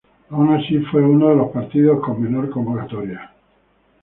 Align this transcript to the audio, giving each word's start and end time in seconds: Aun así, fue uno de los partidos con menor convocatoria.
Aun 0.31 0.51
así, 0.55 0.79
fue 0.79 1.03
uno 1.03 1.29
de 1.29 1.35
los 1.35 1.51
partidos 1.51 2.01
con 2.03 2.19
menor 2.23 2.49
convocatoria. 2.49 3.31